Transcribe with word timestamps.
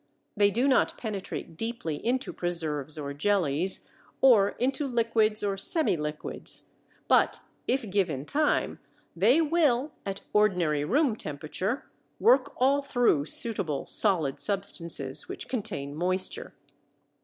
They 0.35 0.49
do 0.49 0.67
not 0.67 0.97
penetrate 0.97 1.55
deeply 1.55 2.03
into 2.03 2.33
preserves 2.33 2.97
or 2.97 3.13
jellies, 3.13 3.87
or 4.19 4.49
into 4.57 4.87
liquids 4.87 5.43
or 5.43 5.57
semiliquids, 5.57 6.71
but 7.07 7.41
if 7.67 7.87
given 7.87 8.25
time 8.25 8.79
they 9.15 9.41
will, 9.41 9.91
at 10.03 10.21
ordinary 10.33 10.83
room 10.83 11.15
temperature, 11.15 11.85
work 12.19 12.51
all 12.57 12.81
through 12.81 13.25
suitable 13.25 13.85
solid 13.85 14.39
substances 14.39 15.29
which 15.29 15.47
contain 15.47 15.93
moisture. 15.93 16.55